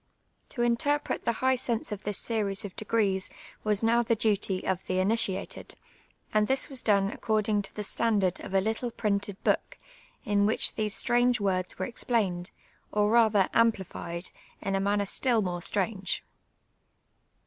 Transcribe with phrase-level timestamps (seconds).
[0.49, 3.29] To interpret the hij^li sense of this scries of defaces
[3.63, 5.75] was now tlic duty of tlie initiated,
[6.33, 9.77] and this was done accordinfij to tlic standard of a little ])rinted book,
[10.25, 12.49] in which, these Htninj^c words were explained,
[12.91, 16.21] or rather amj)lified, in a manncn still more stranpc.